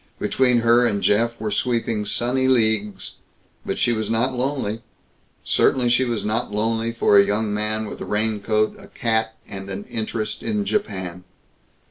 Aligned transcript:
Between 0.17 0.61
her 0.61 0.83
and 0.87 1.03
Jeff 1.03 1.39
were 1.39 1.51
sweeping 1.51 2.05
sunny 2.07 2.47
leagues. 2.47 3.17
But 3.63 3.77
she 3.77 3.93
was 3.93 4.09
not 4.09 4.33
lonely. 4.33 4.81
Certainly 5.43 5.89
she 5.89 6.05
was 6.05 6.25
not 6.25 6.51
lonely 6.51 6.91
for 6.91 7.19
a 7.19 7.23
young 7.23 7.53
man 7.53 7.85
with 7.85 8.01
a 8.01 8.05
raincoat, 8.05 8.75
a 8.79 8.87
cat, 8.87 9.35
and 9.47 9.69
an 9.69 9.83
interest 9.83 10.41
in 10.41 10.65
Japan. 10.65 11.23